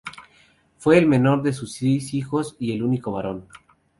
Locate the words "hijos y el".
2.15-2.81